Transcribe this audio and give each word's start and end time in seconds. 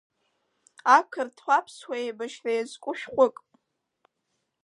Ақырҭуа-аԥсуа 0.97 1.95
еибашьра 2.01 2.51
иазку 2.55 2.93
шәҟәык… 2.99 3.35